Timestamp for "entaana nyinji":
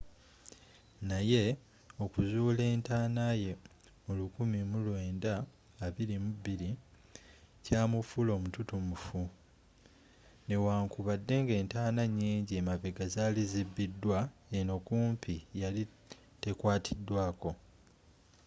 11.61-12.51